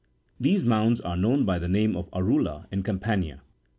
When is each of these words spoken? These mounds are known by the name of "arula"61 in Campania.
These 0.39 0.63
mounds 0.63 0.99
are 0.99 1.15
known 1.15 1.45
by 1.45 1.59
the 1.59 1.67
name 1.67 1.95
of 1.95 2.09
"arula"61 2.09 2.65
in 2.71 2.81
Campania. 2.81 3.41